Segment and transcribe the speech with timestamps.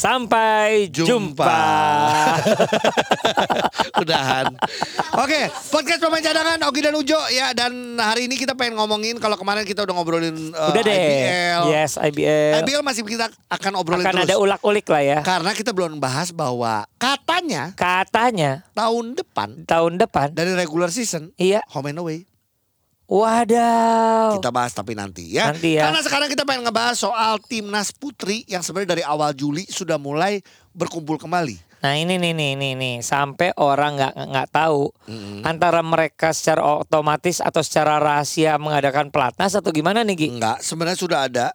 [0.00, 1.12] Sampai Jumpa.
[1.12, 1.60] jumpa.
[4.00, 4.48] Udahan.
[5.14, 9.36] Oke, podcast pemain cadangan Ogi dan Ujo ya dan hari ini kita pengen ngomongin kalau
[9.36, 10.96] kemarin kita udah ngobrolin uh, Udah deh.
[10.96, 11.62] IBL.
[11.68, 12.64] Yes, IBL.
[12.64, 14.28] IBL masih kita akan obrolin Akan terus.
[14.28, 15.18] ada ulak-ulik lah ya.
[15.20, 20.32] Karena kita belum bahas bahwa katanya Katanya tahun depan tahun depan.
[20.32, 21.60] dari regular season Iya.
[21.68, 22.24] home and away
[23.10, 24.38] Wadaw.
[24.38, 25.50] kita bahas tapi nanti ya.
[25.50, 25.90] Nanti ya.
[25.90, 30.38] Karena sekarang kita pengen ngebahas soal timnas putri yang sebenarnya dari awal Juli sudah mulai
[30.70, 31.58] berkumpul kembali.
[31.80, 34.92] Nah ini nih nih nih nih sampai orang nggak nggak tahu
[35.42, 40.28] antara mereka secara otomatis atau secara rahasia mengadakan pelatnas atau gimana nih Gi?
[40.36, 41.46] Enggak, sebenarnya sudah ada,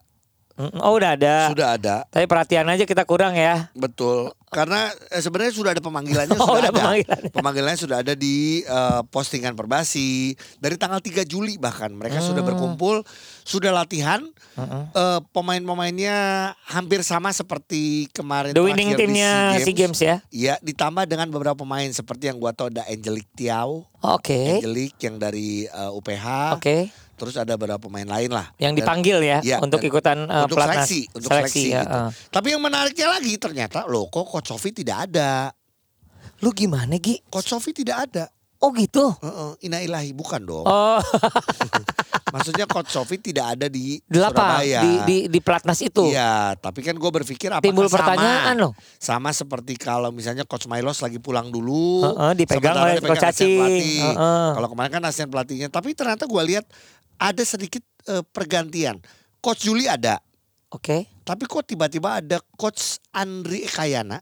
[0.56, 1.52] Oh udah ada.
[1.52, 1.96] sudah ada.
[2.08, 3.68] Tapi perhatian aja kita kurang ya.
[3.72, 4.32] Betul.
[4.48, 6.72] Karena eh, sebenarnya sudah ada pemanggilannya Oh, sudah udah ada.
[6.72, 7.30] pemanggilannya.
[7.30, 12.56] Pemanggilannya sudah ada di eh, postingan Perbasi dari tanggal 3 Juli bahkan mereka sudah Hmm.
[12.56, 13.04] berkumpul,
[13.42, 14.24] sudah latihan.
[14.56, 16.16] Eh, pemain-pemainnya
[16.66, 20.24] hampir sama seperti kemarin The winning timnya SEA Games ya.
[20.30, 24.60] Iya, ditambah dengan beberapa pemain seperti yang gua tahu ada Angelique Tiao, Oke.
[24.60, 26.56] Angelique yang dari eh, UPH.
[26.56, 26.78] Oke.
[27.16, 28.52] Terus ada beberapa pemain lain lah.
[28.56, 30.84] Yang Dan- dipanggil ya, Iya, untuk dan- ikutan uh, untuk pelatnas.
[30.84, 31.96] seleksi, untuk seleksi, ya, gitu.
[31.98, 32.10] uh.
[32.30, 35.50] Tapi yang menariknya lagi ternyata loh kok Coach Sofi tidak ada.
[36.38, 37.24] Lu gimana Gi?
[37.26, 38.28] Coach Sofi tidak ada.
[38.58, 39.16] Oh gitu.
[39.16, 40.64] Heeh, ina ilahi bukan dong.
[40.64, 41.00] Oh,
[42.34, 44.80] Maksudnya Coach Sofi tidak ada di delapan Surabaya.
[44.82, 46.04] di di di pelatnas itu.
[46.06, 47.96] Iya, tapi kan gue berpikir apakah Timbul sama?
[48.02, 48.74] pertanyaan loh.
[48.98, 53.24] Sama seperti kalau misalnya Coach Milos lagi pulang dulu, Heeh, dipegang sementara oleh dipegang Coach
[53.30, 53.56] Cacing.
[53.56, 54.02] pelatih.
[54.10, 54.50] Heeh.
[54.52, 56.66] Kalau kemarin kan asisten pelatihnya, tapi ternyata gue lihat
[57.20, 59.00] ada sedikit eh, pergantian.
[59.40, 60.18] Coach Juli ada,
[60.74, 61.06] Oke.
[61.22, 64.18] tapi kok tiba-tiba ada Coach Andri Ekayana,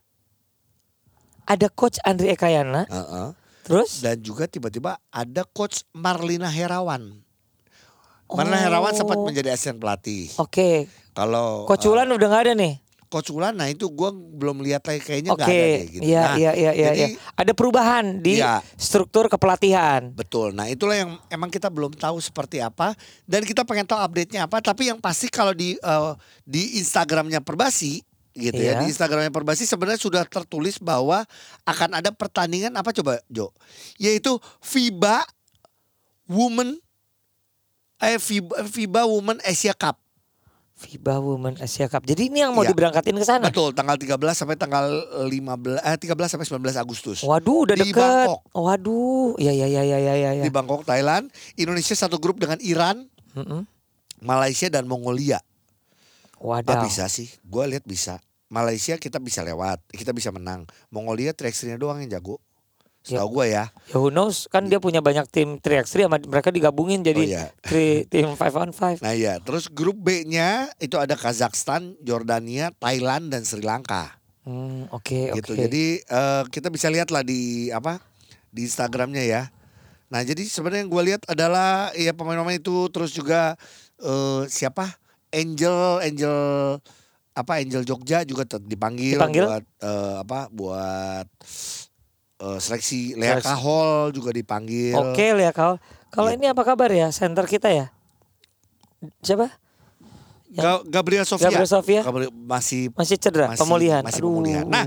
[1.48, 3.28] Ada coach Andri Ekayana, Heeh.
[3.64, 7.24] terus dan juga tiba-tiba ada Coach Marlina Herawan.
[8.28, 8.36] Oh.
[8.36, 10.28] Marlina Herawan sempat menjadi asisten pelatih.
[10.40, 10.92] Oke.
[11.16, 12.83] Kalau Coach eh, Ulan udah nggak ada nih.
[13.14, 15.38] Coach Ulan, nah itu gue belum lihat lagi kayaknya Oke.
[15.38, 16.02] nggak ada deh gitu.
[16.04, 16.88] Iya Nah, iya iya iya.
[16.90, 17.20] jadi iya.
[17.38, 18.66] Ada perubahan di Iya.
[18.74, 20.10] struktur kepelatihan.
[20.10, 20.52] Betul.
[20.52, 24.58] Nah itulah yang emang kita belum tahu seperti apa dan kita pengen tahu update-nya apa.
[24.58, 28.02] Tapi yang pasti kalau di eh, di Instagramnya Perbasi
[28.34, 28.82] gitu ya Iya.
[28.82, 31.22] di Instagramnya Perbasi sebenarnya sudah tertulis bahwa
[31.64, 33.54] akan ada pertandingan apa coba Jo?
[33.96, 35.22] Yaitu FIBA
[36.26, 36.82] Women
[38.00, 40.03] eh FIBA, FIBA Women Asia Cup.
[40.84, 42.04] FIBA Women Asia Cup.
[42.04, 42.76] Jadi ini yang mau Iya.
[42.76, 43.48] diberangkatin ke sana.
[43.48, 44.86] Betul, tanggal 13 sampai tanggal
[45.24, 47.24] 15 eh 13 sampai 19 Agustus.
[47.24, 48.28] Waduh, udah Di deket.
[48.28, 48.40] Bangkok.
[48.52, 50.32] Waduh, iya iya iya iya iya.
[50.36, 50.44] iya.
[50.44, 51.32] Di Bangkok, Thailand.
[51.56, 53.64] Indonesia satu grup dengan Iran, Mm-mm.
[54.20, 55.40] Malaysia dan Mongolia.
[56.44, 56.84] Ah, Wadaw.
[56.84, 58.20] bisa sih, gue lihat bisa.
[58.52, 60.68] Malaysia kita bisa lewat, kita bisa menang.
[60.92, 62.38] Mongolia track doang yang jago.
[63.04, 63.20] Ya.
[63.20, 63.66] Setahu gue ya.
[63.92, 67.44] Ya who knows kan dia punya banyak tim 3x3 sama mereka digabungin Oh jadi iya.
[67.60, 69.04] tri- tim 5 on 5.
[69.04, 74.16] Nah ya, terus grup B-nya itu ada Kazakhstan, Jordania, Thailand dan Sri Lanka.
[74.48, 75.40] Hmm, oke oke.
[75.40, 75.52] Gitu.
[75.56, 78.00] Jadi eh, kita bisa lihat lah di apa
[78.48, 79.44] di Instagramnya ya.
[80.08, 83.60] Nah jadi sebenarnya yang gue lihat adalah ya pemain-pemain itu terus juga
[84.00, 84.96] eh, siapa
[85.34, 86.40] Angel Angel
[87.34, 89.44] apa Angel Jogja juga dipanggil, Dipanggil?
[89.44, 91.28] buat eh, apa buat
[92.44, 93.48] eh, seleksi Lea Seleksi.
[93.48, 94.92] Kahol juga dipanggil.
[94.94, 95.80] Oke ya kau.
[96.10, 96.36] Kalau Iya.
[96.36, 97.88] ini apa kabar ya center kita ya?
[99.20, 99.50] Siapa?
[100.50, 101.50] Ga- Gabriel Sofia.
[101.50, 104.02] Gabriel Sofia Gabriel masih masih cedera, masih- pemulihan.
[104.06, 104.30] masih Aduh.
[104.30, 104.66] pemulihan.
[104.66, 104.86] Nah,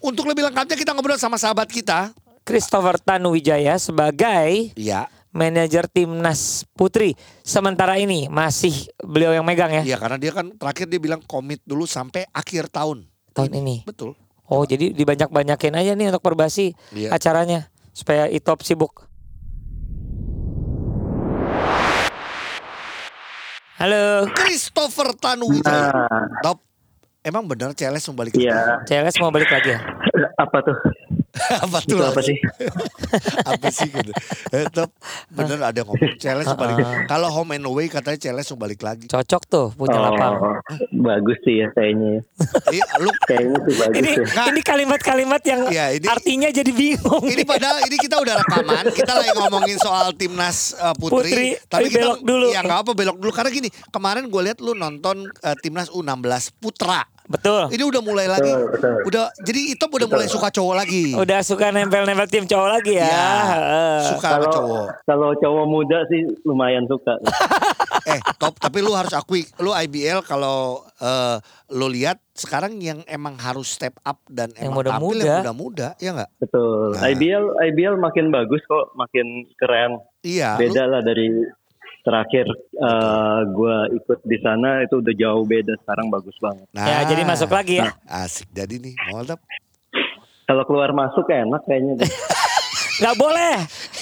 [0.00, 2.10] untuk lebih lengkapnya kita ngobrol sama sahabat kita.
[2.42, 5.06] Christopher Tanuwijaya sebagai Iya.
[5.30, 7.12] manajer timnas putri
[7.42, 11.60] sementara ini masih beliau yang megang ya Iya karena dia kan terakhir dia bilang komit
[11.62, 13.04] dulu sampai akhir tahun.
[13.30, 13.84] tahun ini.
[13.84, 14.16] Betul.
[14.48, 17.12] Oh jadi dibanyak-banyakin aja nih untuk perbasi Iya.
[17.12, 19.04] acaranya supaya Itop sibuk.
[23.78, 25.92] Halo, Christopher Tanuwijaya.
[26.42, 26.58] Top.
[27.22, 28.34] Emang benar CLS mau balik?
[28.34, 29.80] Iya, CLS mau balik lagi ya?
[30.34, 30.76] apa tuh?
[31.64, 32.08] apa Itu tuh?
[32.08, 32.36] apa sih?
[33.52, 34.12] apa sih gitu.
[34.50, 34.90] Eh, Top.
[35.28, 36.76] Bener ada ngomong mau balik.
[37.06, 38.16] Kalau home and away katanya
[38.50, 39.06] mau balik lagi.
[39.06, 40.34] Cocok tuh punya lapang.
[40.38, 40.56] Oh,
[41.04, 42.24] bagus sih ya kayaknya.
[42.68, 44.24] Iya, lu Kayaknya sih bagus Ini ya.
[44.34, 44.46] Nah.
[44.50, 47.24] ini kalimat-kalimat yang Iya, ini- artinya jadi bingung.
[47.24, 51.86] ini padahal ini kita udah rekaman, kita lagi ngomongin soal timnas uh, putri, Putri, tapi
[51.88, 52.46] tapi kita belok dulu.
[52.50, 56.24] Ya nggak apa belok dulu karena gini, kemarin gue lihat lu nonton uh, timnas U16
[56.58, 57.04] putra.
[57.28, 57.62] Betul.
[57.68, 58.48] Ini udah mulai lagi.
[58.48, 58.92] Betul, betul.
[59.04, 61.12] Udah jadi Itop udah mulai suka cowok lagi.
[61.12, 63.04] Udah suka nempel-nempel tim cowok lagi ya.
[63.06, 63.98] Heeh.
[64.08, 64.86] Suka sama Kalau cowok.
[65.04, 67.14] kalau cowok muda sih lumayan suka.
[68.08, 71.36] Eh, top, tapi lu harus akui lu IBL kalau eh,
[71.68, 75.20] lu lihat sekarang yang emang harus step up dan Yang emang tampil muda-muda.
[75.20, 76.30] yang muda-muda, ya enggak?
[76.40, 76.96] Betul.
[76.96, 77.04] Nah.
[77.04, 80.00] IBL IBL makin bagus kok, makin keren.
[80.24, 80.56] Iya.
[80.56, 81.28] lu- Beda lah dari
[82.08, 85.76] terakhir eh, gua ikut di sana itu udah jauh beda.
[85.78, 86.64] Sekarang bagus banget.
[86.72, 87.92] Nah, Ya, jadi masuk lagi ya.
[88.08, 89.44] Asik jadi nih, mantap.
[90.44, 92.00] Kalau keluar masuk enak kayaknya.
[92.00, 92.08] deh.
[92.98, 93.54] Nggak boleh.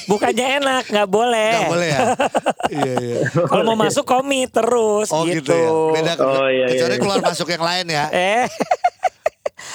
[0.07, 1.51] Bukannya enak, nggak boleh.
[1.53, 2.01] Enggak boleh ya.
[2.81, 3.19] iya, iya.
[3.45, 5.53] Kalau mau masuk komit terus Oh gitu, gitu.
[5.53, 5.69] ya.
[5.93, 7.03] Beda Oh, iya, kecuali iya.
[7.03, 8.05] keluar masuk yang lain ya.
[8.15, 8.47] Eh.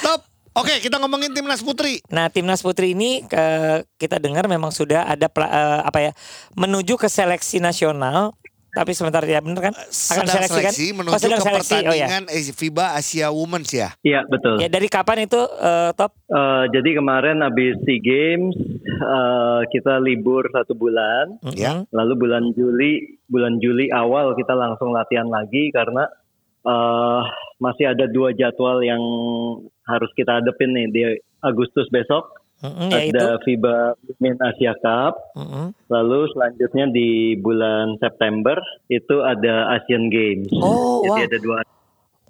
[0.02, 0.31] Top.
[0.52, 2.04] Oke, kita ngomongin timnas putri.
[2.12, 6.12] Nah, timnas putri ini eh, kita dengar memang sudah ada eh, apa ya
[6.60, 8.36] menuju ke seleksi nasional.
[8.72, 9.76] Tapi sebentar ya bener kan?
[9.76, 10.72] Akan Sedang seleksi, kan?
[10.72, 11.76] seleksi menuju Oh, sedang ke seleksi.
[11.88, 12.08] Oh ya.
[12.08, 13.90] pertandingan eh, FIBA Asia Women's ya.
[14.04, 14.64] Iya betul.
[14.64, 16.12] Ya dari kapan itu eh, top?
[16.28, 18.56] Eh, jadi kemarin habis SEA Games
[18.88, 21.36] eh, kita libur satu bulan.
[21.56, 21.80] Ya.
[21.84, 21.96] Mm-mm.
[21.96, 26.12] Lalu bulan Juli bulan Juli awal kita langsung latihan lagi karena
[26.62, 27.24] eh
[27.60, 29.04] masih ada dua jadwal yang
[29.92, 31.02] harus kita hadepin nih di
[31.44, 32.94] Agustus besok itu.
[32.94, 35.18] ada FIBA Women Asia Cup.
[35.34, 35.74] Mm-mm.
[35.90, 38.58] Lalu selanjutnya di bulan September
[38.88, 40.50] itu ada Asian Games.
[40.62, 41.28] Oh, Jadi wah.
[41.28, 41.60] ada dua.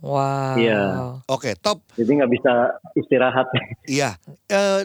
[0.02, 0.56] Wow.
[0.58, 0.81] Iya.
[1.30, 1.86] Oke, top.
[1.94, 2.54] Jadi nggak bisa
[2.98, 3.46] istirahat.
[3.86, 4.18] Iya.
[4.50, 4.81] Eh,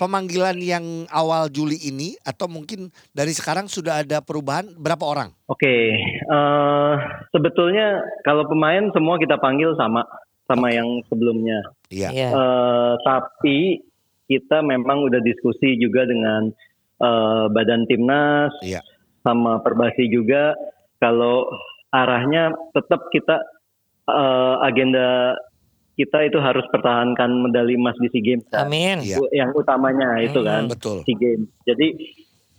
[0.00, 5.28] pemanggilan yang awal Juli ini atau mungkin dari sekarang sudah ada perubahan berapa orang?
[5.44, 6.94] Oke, eh
[7.36, 10.08] sebetulnya kalau pemain semua kita panggil sama
[10.50, 11.62] sama yang sebelumnya.
[11.94, 12.10] Iya.
[12.10, 12.28] Iya.
[12.34, 13.78] Eh, tapi
[14.26, 16.50] kita memang udah diskusi juga dengan
[16.98, 18.82] eh, badan timnas Iya.
[19.22, 20.58] sama perbasi juga
[20.98, 21.46] kalau
[21.94, 23.38] arahnya tetap kita
[24.10, 25.38] eh, agenda
[25.94, 28.66] kita itu harus pertahankan medali emas di SEA Games kan.
[28.66, 29.04] Amin.
[29.04, 29.20] Iya.
[29.30, 31.04] Yang utamanya itu kan Betul.
[31.04, 31.48] SEA Games.
[31.68, 31.86] Jadi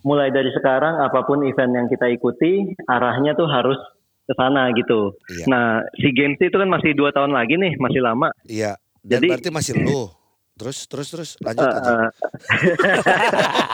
[0.06, 3.78] mulai dari sekarang apa pun event yang kita ikuti arahnya tuh harus
[4.22, 5.12] ke sana gitu.
[5.28, 5.44] Iya.
[5.46, 8.30] Nah SEA Games itu kan masih dua tahun lagi nih, masih lama.
[8.44, 8.78] Iya.
[9.00, 10.06] Dan Jadi- berarti masih lu.
[10.52, 11.92] Terus terus terus lanjut Eh, aja.
[11.96, 12.08] eh,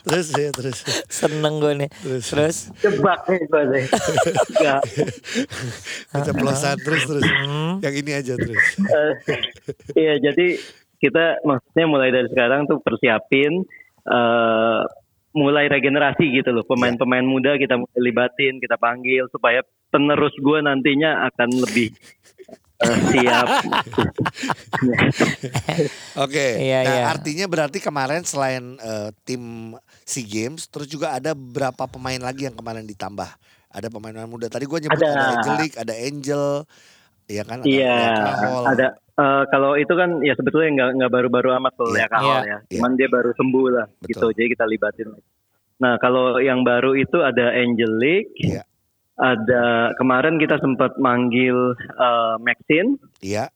[0.00, 0.78] Terus ya terus.
[1.06, 1.90] Seneng gue nih.
[1.92, 2.24] Terus.
[2.26, 2.56] Terus.
[2.80, 3.84] jebak nih gue deh.
[4.54, 4.80] Nggak.
[6.10, 7.24] Keceplosan terus terus.
[7.24, 7.78] Hmm.
[7.78, 8.64] Yang ini aja terus.
[8.80, 9.12] Eh,
[9.94, 10.56] Iya jadi
[10.98, 13.62] kita maksudnya mulai dari sekarang tuh persiapin
[14.08, 14.80] eh
[15.38, 19.62] mulai regenerasi gitu loh pemain-pemain muda kita mulai libatin kita panggil supaya
[19.94, 21.94] penerus gue nantinya akan lebih
[22.82, 23.46] eh, siap
[26.24, 26.46] Oke.
[26.58, 27.02] Iya, nah, iya.
[27.10, 29.74] artinya berarti kemarin selain eh, tim
[30.06, 33.28] SEA Games terus juga ada berapa pemain lagi yang kemarin ditambah?
[33.68, 34.48] Ada pemain-pemain muda.
[34.48, 35.28] Tadi gue nyebut ada, Ada.
[35.36, 36.44] Angelic, ada Angel,
[37.28, 37.58] Iya kan?
[37.60, 37.96] Ada Iya,
[38.34, 38.64] Kahol.
[38.66, 38.86] ada.
[39.18, 42.00] eh, kalau itu kan ya sebetulnya nggak nggak baru-baru amat kalau Iya.
[42.00, 42.42] ya Kahol Iya.
[42.46, 42.58] ya.
[42.72, 44.08] Cuman dia baru sembuh lah Betul.
[44.08, 44.26] gitu.
[44.34, 45.08] Jadi kita libatin.
[45.78, 48.26] Nah kalau yang baru itu ada Angelic.
[48.36, 48.62] Iya.
[49.14, 49.64] Ada
[49.94, 53.50] kemarin kita sempat manggil eh, Maxine, Iya,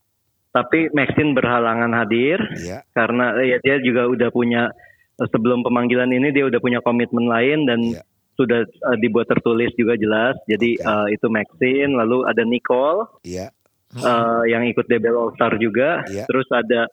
[0.51, 4.75] tapi Maxine berhalangan hadir iya, karena ya dia juga udah punya
[5.15, 8.03] eh, sebelum pemanggilan ini dia udah punya komitmen lain dan Iya.
[8.35, 10.35] sudah eh, dibuat tertulis juga jelas.
[10.45, 10.83] Jadi Oke.
[10.83, 13.55] eh, itu Maxine, lalu ada Nicole iya,
[13.97, 16.05] eh, yang ikut DBL All Star juga.
[16.09, 16.25] Iya.
[16.25, 16.89] Terus ada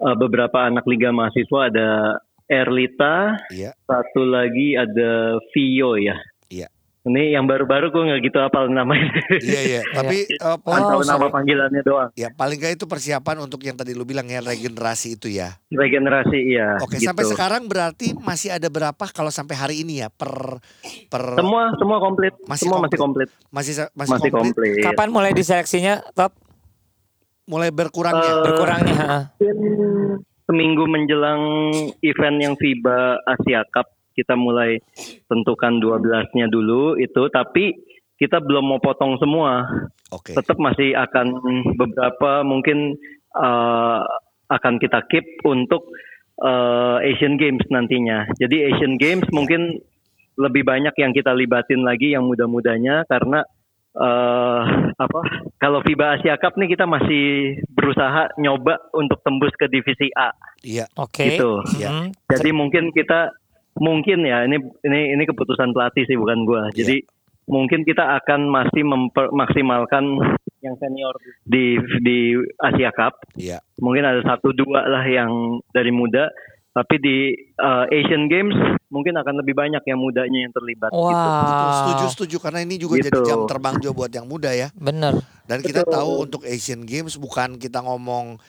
[0.00, 1.88] eh, beberapa anak liga mahasiswa ada
[2.44, 6.12] Erlita, iya, satu lagi ada Vio ya.
[7.04, 9.12] Ini yang baru-baru gue nggak gitu apal namanya.
[9.36, 9.80] iya, iya.
[10.00, 12.08] Tapi eh, Oh, tahu nama panggilannya doang.
[12.16, 15.52] ya paling nggak itu persiapan untuk yang tadi lu bilang ya regenerasi itu ya.
[15.68, 16.80] Regenerasi iya.
[16.80, 17.12] Oke, gitu.
[17.12, 20.64] sampai sekarang berarti masih ada berapa kalau sampai hari ini ya per
[21.12, 22.32] per Semua semua komplit.
[22.44, 23.28] Masih semua masih komplit.
[23.52, 24.84] masih masih, Masih komplit, komplit.
[24.88, 26.32] Kapan mulai diseleksinya top?
[27.44, 28.24] mulai berkurangnya.
[28.24, 29.06] Eh, Berkurangnya.
[30.44, 31.40] seminggu menjelang
[32.00, 34.78] event yang FIBA Asia Cup kita mulai
[35.26, 37.74] tentukan 12-nya dulu itu tapi
[38.14, 39.66] kita belum mau potong semua.
[40.14, 40.32] Oke.
[40.32, 41.26] Tetap masih akan
[41.74, 42.94] beberapa mungkin
[43.34, 44.00] eh,
[44.48, 45.90] akan kita keep untuk
[46.38, 48.30] eh, Asian Games nantinya.
[48.38, 49.82] Jadi Asian Games mungkin
[50.34, 53.46] lebih banyak yang kita libatin lagi yang muda-mudanya karena
[53.94, 54.62] eh
[54.98, 55.20] apa
[55.62, 60.34] kalau FIBA Asia Cup nih kita masih berusaha nyoba untuk tembus ke divisi A.
[60.66, 60.90] Iya.
[60.98, 61.38] Oke.
[61.38, 61.62] Gitu.
[61.78, 61.90] Iya.
[61.94, 62.08] Hmm.
[62.26, 63.30] Jadi mungkin kita
[63.76, 66.70] mungkin ya ini ini ini keputusan pelatih sih bukan gua.
[66.70, 66.84] Iya.
[66.84, 66.96] Jadi
[67.44, 70.04] mungkin kita akan masih memaksimalkan
[70.60, 71.12] yang senior
[71.44, 73.20] di di Asia Cup.
[73.36, 73.60] Iya.
[73.78, 76.30] Mungkin ada satu dua lah yang dari muda.
[76.74, 77.30] Tapi di
[77.62, 78.50] uh, Asian Games
[78.90, 80.90] mungkin akan lebih banyak yang mudanya yang terlibat.
[80.90, 81.06] gitu.
[81.06, 82.10] Betul, setuju Wow.
[82.10, 83.06] setuju karena ini juga Gitu.
[83.06, 84.74] jadi jam terbang juga buat yang muda ya.
[84.74, 85.22] Bener.
[85.46, 88.42] Dan kita tahu untuk Asian Games bukan kita ngomong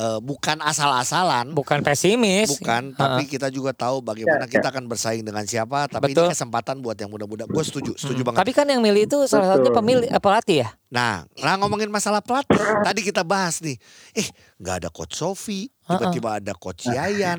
[0.00, 2.48] eh, bukan asal-asalan, Bukan pesimis.
[2.50, 3.00] bukan, Ha-ha.
[3.12, 4.52] tapi kita juga tahu bagaimana Ya, ya.
[4.56, 5.84] kita akan bersaing dengan siapa.
[5.86, 6.24] Tapi Betul.
[6.24, 7.44] ini kesempatan buat yang muda-muda.
[7.44, 8.32] Gue setuju, setuju Hmm.
[8.32, 8.38] banget.
[8.40, 10.68] Tapi kan yang milih itu salah satunya pemilih eh, pelatih ya.
[10.88, 13.76] Nah, nah ngomongin masalah pelatih, tadi kita bahas nih.
[14.12, 14.26] Eh,
[14.58, 17.38] nggak ada coach Sofi, tiba-tiba ada coach Yayan,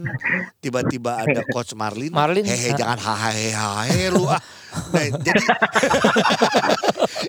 [0.57, 2.15] tiba-tiba ada coach Marlin.
[2.15, 2.77] Marlin, hehe ha.
[2.77, 4.39] jangan hahahe hahe lu ah.
[4.95, 5.43] Nah, jadi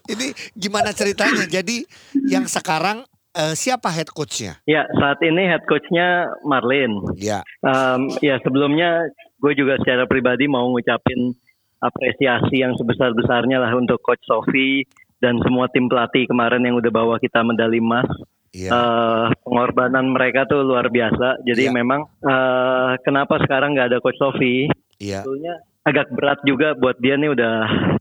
[0.08, 1.42] ini gimana ceritanya?
[1.42, 1.82] Jadi
[2.26, 3.02] yang sekarang
[3.34, 4.60] eh, siapa head coachnya?
[4.64, 7.00] Ya, saat ini head coachnya Marlin.
[7.16, 9.06] Ya, Um, ya sebelumnya
[9.38, 11.32] gue juga secara pribadi mau ngucapin
[11.78, 14.86] apresiasi yang sebesar-besarnya lah untuk Coach Sofi
[15.18, 18.06] dan semua tim pelatih kemarin yang udah bawa kita medali emas.
[18.50, 21.42] iya, Eh, pengorbanan mereka tuh luar biasa.
[21.42, 21.74] Jadi Iya.
[21.74, 24.66] memang eh, kenapa sekarang nggak ada Coach Sofi?
[24.98, 27.54] iya, Sebetulnya agak berat juga buat dia nih udah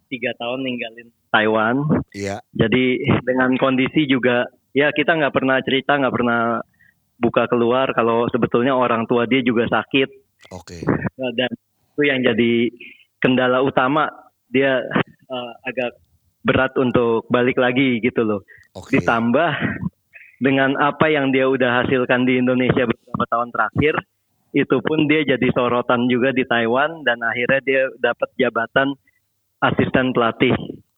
[0.06, 1.76] tiga tahun ninggalin Taiwan.
[2.12, 6.60] iya, Jadi dengan kondisi juga ya kita nggak pernah cerita, nggak pernah
[7.22, 10.10] buka keluar kalau sebetulnya orang tua dia juga sakit
[10.50, 10.78] oke,
[11.22, 12.54] Nah, dan itu yang jadi
[13.22, 14.10] kendala utama
[14.50, 14.82] dia
[15.30, 16.01] eh, agak
[16.42, 18.42] berat untuk balik lagi gitu loh.
[18.74, 18.90] oke.
[18.90, 19.51] Ditambah
[20.42, 23.94] dengan apa yang dia udah hasilkan di Indonesia beberapa tahun terakhir,
[24.58, 28.98] itu pun dia jadi sorotan juga di Taiwan dan akhirnya dia dapat jabatan
[29.62, 30.51] asisten pelatih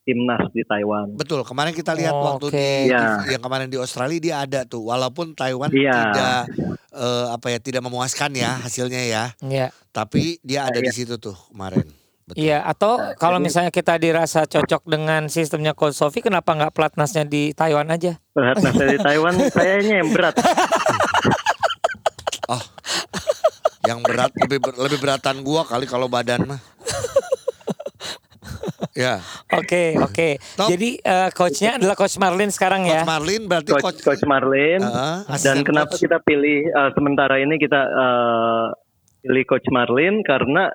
[0.03, 1.15] timnas di Taiwan.
[1.15, 2.55] Betul, kemarin kita lihat Oh, waktu oke.
[2.55, 3.19] di, Ya.
[3.19, 5.91] di- yang kemarin di Australia dia ada tuh, walaupun Taiwan Iya.
[5.91, 6.39] tidak
[6.93, 9.73] eh, apa ya tidak memuaskan ya hasilnya ya, Iya.
[9.89, 10.85] tapi dia ada Iya.
[10.85, 11.89] di situ tuh kemarin.
[12.23, 12.39] Betul.
[12.39, 17.51] Iya, atau kalau misalnya kita dirasa cocok dengan sistemnya Coach Sofi, kenapa nggak pelatnasnya di
[17.51, 18.15] Taiwan aja?
[18.31, 20.35] Berat nah dari Taiwan kayaknya yang berat.
[22.45, 22.63] Oh,
[23.83, 26.61] yang berat lebih ber- lebih beratan gua kali kalau badan mah.
[28.93, 29.17] Ya,
[29.51, 30.37] Oke, oke.
[30.53, 30.69] Top.
[30.69, 33.01] Jadi eh, coachnya adalah Coach Marlin sekarang Coach ya.
[33.03, 34.79] Marlin berarti Coach, coach, Coach Marlin.
[34.79, 36.03] Heeh, Dan kenapa coach.
[36.05, 38.65] kita pilih eh, sementara ini kita eh,
[39.21, 40.69] pilih Coach Marlin karena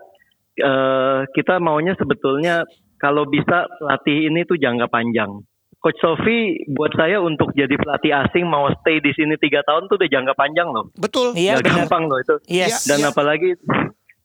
[0.55, 2.67] eh, kita maunya sebetulnya
[2.99, 5.31] kalau bisa pelatih ini tuh jangka panjang.
[5.79, 9.95] Coach Sofi buat saya untuk jadi pelatih asing mau stay di sini tiga tahun tuh
[9.95, 10.91] udah jangka panjang loh.
[10.99, 11.39] Betul.
[11.39, 11.87] Iya, benar.
[11.87, 12.35] gampang loh itu.
[12.51, 12.83] Yes.
[12.83, 13.15] Dan Iya.
[13.15, 13.55] apalagi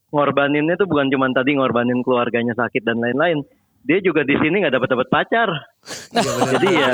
[0.10, 3.46] ngorbaninnya tuh bukan cuma tadi ngorbanin keluarganya sakit dan lain-lain.
[3.84, 5.50] Dia juga di sini nggak dapat dapat pacar.
[6.16, 6.32] Iya.
[6.56, 6.90] Jadi ya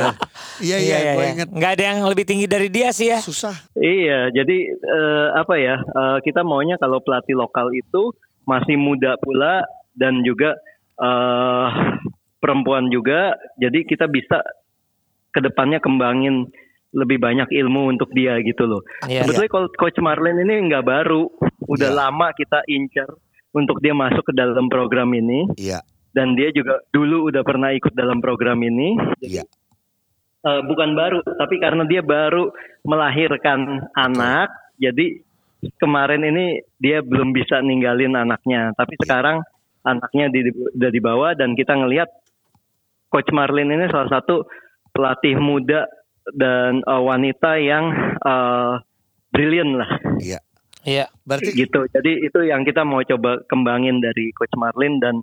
[0.60, 3.22] Iya iya, gue inget Nggak ada yang lebih tinggi dari dia sih ya.
[3.22, 3.54] susah.
[3.74, 5.78] Iya, jadi eh, apa ya?
[5.78, 8.10] eh, kita maunya kalau pelatih lokal itu
[8.44, 9.62] masih muda pula
[9.94, 10.58] dan juga
[10.98, 11.68] eh
[12.40, 13.38] perempuan juga.
[13.56, 14.42] Jadi kita bisa
[15.30, 16.50] ke depannya kembangin
[16.90, 18.82] lebih banyak ilmu untuk dia gitu loh.
[19.06, 19.22] Iya.
[19.24, 21.30] Sebetulnya kalau Coach Marlin ini nggak baru,
[21.70, 21.98] udah Iya.
[22.02, 23.06] lama kita incar
[23.54, 25.82] untuk dia masuk ke dalam program ini Iya,
[26.14, 28.98] dan dia juga dulu udah pernah ikut dalam program ini.
[29.22, 29.46] iya.
[30.40, 32.48] Eh, bukan baru, tapi karena dia baru
[32.88, 34.48] melahirkan anak,
[34.80, 35.20] jadi
[35.76, 38.72] kemarin ini dia belum bisa ninggalin anaknya.
[38.72, 39.44] Tapi sekarang
[39.84, 40.48] anaknya di,
[40.80, 42.08] udah dibawa dan kita ngelihat
[43.12, 44.48] Coach Marlin ini salah satu
[44.96, 45.84] pelatih muda
[46.32, 47.92] dan eh, wanita yang
[48.24, 48.74] eh,
[49.36, 49.92] brilian lah,
[50.24, 50.40] Iya.
[50.88, 51.06] Iya.
[51.28, 51.84] Berarti gitu.
[51.92, 55.20] Jadi itu yang kita mau coba kembangin dari Coach Marlin dan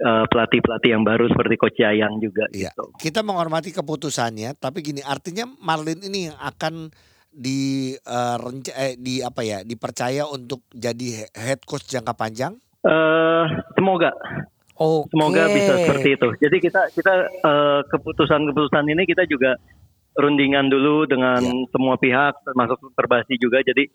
[0.00, 2.48] pelatih-pelatih yang baru seperti Coach Yayang juga.
[2.50, 2.72] Iya.
[2.72, 2.84] Gitu.
[2.96, 6.88] kita menghormati keputusannya, tapi gini artinya Marlin ini yang akan
[7.30, 12.58] di eh, renca- eh, di apa ya dipercaya untuk jadi he- head coach jangka panjang.
[12.80, 14.10] Eh, semoga.
[14.74, 15.12] Oke.
[15.12, 16.28] Semoga bisa seperti itu.
[16.40, 19.54] Jadi kita kita eh, keputusan-keputusan ini kita juga
[20.16, 21.68] rundingan dulu dengan Iya.
[21.70, 23.60] semua pihak termasuk perbasi juga.
[23.60, 23.86] Jadi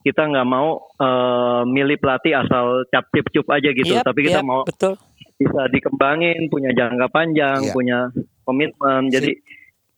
[0.00, 3.96] kita nggak mau eh, milih pelatih asal cap cip cup aja gitu.
[3.96, 4.94] Yap, Tapi kita yap, mau betul.
[5.34, 7.72] Bisa dikembangin, punya jangka panjang, Iya.
[7.74, 7.98] punya
[8.42, 9.10] komitmen.
[9.10, 9.34] Jadi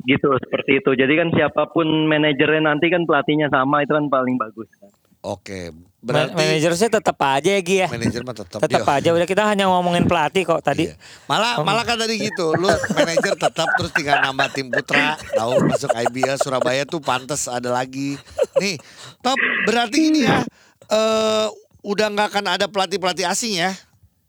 [0.02, 0.90] gitu seperti itu.
[0.92, 4.68] Jadi kan siapa pun manajernya nanti kan pelatihnya sama itu kan paling bagus.
[4.76, 4.88] kan.
[5.26, 7.88] Oke, Man- berarti Manajernya tetap aja ya Gi ya.
[7.90, 8.94] manajer mah tetap Tetap Yo.
[8.94, 10.86] aja udah kita hanya ngomongin pelatih kok tadi.
[10.86, 10.94] Iya.
[11.26, 15.90] Malah malah kan tadi gitu, lu manajer tetap terus tinggal nambah tim putra, tahu masuk
[15.90, 18.14] IBL Surabaya tuh pantas ada lagi.
[18.56, 18.78] Nih,
[19.18, 19.34] top
[19.66, 20.46] berarti ini ya
[20.86, 21.46] eh
[21.82, 23.74] udah nggak akan ada pelatih-pelatih asing ya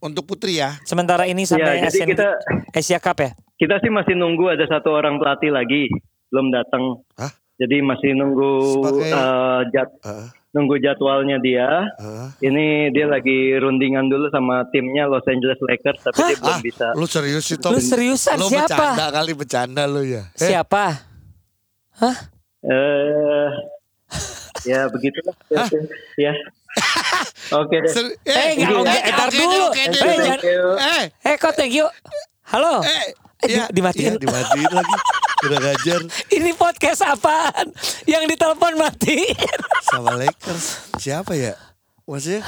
[0.00, 0.78] untuk putri ya.
[0.82, 2.38] Sementara ini sampai Ya, jadi kita-
[2.70, 3.30] Asia Cup ya.
[3.54, 5.90] Kita sih masih nunggu ada satu orang pelatih lagi
[6.28, 7.02] belum datang.
[7.14, 7.32] Hah?
[7.56, 11.66] Jadi masih nunggu Sebagai- eh, jad- Heeh, nunggu jadwalnya dia.
[11.92, 12.28] heeh.
[12.40, 16.86] Ini dia lagi rundingan dulu sama timnya Los Angeles Lakers tapi dia belum Ah, bisa.
[16.94, 17.74] lu serius sih Top?
[17.74, 18.70] Lu seriusan Lu siapa?
[18.70, 20.30] bercanda kali bercanda lu ya.
[20.32, 20.84] Eh, Siapa?
[22.60, 23.50] Eh
[24.64, 25.34] ya begitulah.
[25.48, 25.66] Ya,
[26.16, 26.32] ya.
[27.54, 27.92] Oke deh.
[28.24, 29.62] Eh, nggak, eh, nggak, entar dulu.
[29.72, 29.86] Eh,
[30.76, 31.86] Eh, Eh kok thank you.
[32.44, 32.80] Halo.
[32.80, 34.16] eh, di- dimatiin.
[34.16, 34.96] iya, dimatiin lagi.
[35.38, 37.70] Udah ngajar Ini podcast apaan?
[38.04, 39.22] Yang ditelepon mati.
[39.86, 40.90] sama Lakers.
[40.98, 41.54] Siapa ya?
[42.02, 42.42] Maksudnya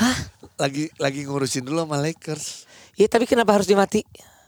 [0.57, 2.67] lagi lagi ngurusin dulu sama Lakers.
[2.95, 4.03] Iya tapi kenapa harus dimati?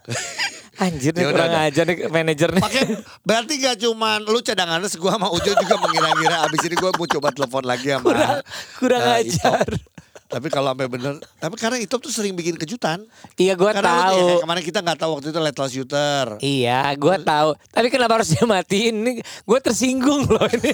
[0.83, 1.69] Anjir nih Ya kurang udah.
[1.69, 2.59] aja nih manajernya.
[2.59, 2.83] Pakai
[3.23, 7.29] berarti gak cuman lu cadangan gua sama Ujo juga mengira-ngira abis ini gua mau coba
[7.31, 8.37] telepon lagi sama Kurang
[8.81, 9.67] kurang eh, ajar.
[9.69, 9.91] Itop.
[10.27, 13.05] Tapi kalau sampai bener, tapi karena Itop tuh sering bikin kejutan.
[13.37, 14.41] Iya gua Karena lu- ya, tahu.
[14.41, 16.27] kemarin kita nggak tahu waktu itu lethal shooter.
[16.41, 17.49] Iya, gua tahu.
[17.69, 18.95] Tapi kenapa harus dimatiin?
[18.97, 20.73] Ini gue tersinggung loh ini.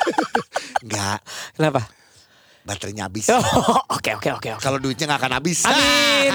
[0.84, 1.18] Enggak,
[1.52, 1.82] kenapa?
[2.62, 3.30] baterainya habis.
[3.30, 3.38] Oh,
[3.96, 4.60] Oke oke oke oke.
[4.60, 5.62] Kalau duitnya nggak akan habis.
[5.64, 6.34] Amin.